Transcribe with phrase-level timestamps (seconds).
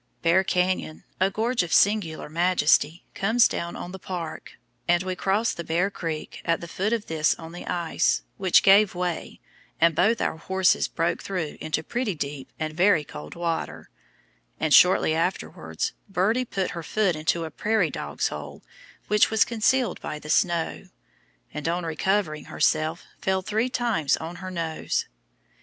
[0.23, 4.53] Bear Canyon, a gorge of singular majesty, comes down on the park,
[4.87, 8.63] and we crossed the Bear Creek at the foot of this on the ice, which
[8.63, 9.39] gave way,
[9.79, 13.91] and both our horses broke through into pretty deep and very cold water,
[14.59, 18.63] and shortly afterwards Birdie put her foot into a prairie dog's hole
[19.07, 20.85] which was concealed by the snow,
[21.53, 25.05] and on recovering herself fell three times on her nose.